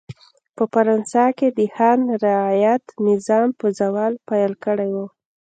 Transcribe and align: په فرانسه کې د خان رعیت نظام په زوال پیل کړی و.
په 0.55 0.63
فرانسه 0.73 1.23
کې 1.37 1.47
د 1.57 1.59
خان 1.75 1.99
رعیت 2.23 2.83
نظام 3.07 3.47
په 3.59 3.65
زوال 3.79 4.13
پیل 4.27 4.51
کړی 4.65 4.89
و. 4.95 4.97